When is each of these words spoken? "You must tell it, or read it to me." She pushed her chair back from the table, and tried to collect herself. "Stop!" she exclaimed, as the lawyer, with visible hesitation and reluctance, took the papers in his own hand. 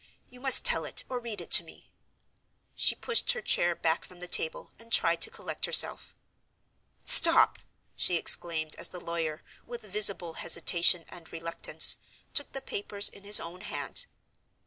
"You 0.31 0.39
must 0.41 0.65
tell 0.65 0.83
it, 0.83 1.03
or 1.09 1.19
read 1.19 1.41
it 1.41 1.51
to 1.51 1.63
me." 1.63 1.91
She 2.73 2.95
pushed 2.95 3.33
her 3.33 3.41
chair 3.43 3.75
back 3.75 4.03
from 4.03 4.19
the 4.19 4.27
table, 4.27 4.71
and 4.79 4.91
tried 4.91 5.21
to 5.21 5.29
collect 5.29 5.67
herself. 5.67 6.15
"Stop!" 7.05 7.59
she 7.95 8.15
exclaimed, 8.17 8.75
as 8.77 8.89
the 8.89 8.99
lawyer, 8.99 9.43
with 9.67 9.83
visible 9.83 10.33
hesitation 10.41 11.05
and 11.09 11.31
reluctance, 11.31 11.97
took 12.33 12.51
the 12.51 12.61
papers 12.61 13.09
in 13.09 13.25
his 13.25 13.39
own 13.39 13.61
hand. 13.61 14.07